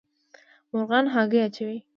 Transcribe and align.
مرغان 0.73 1.05
هګۍ 1.13 1.39
اچوي 1.45 1.77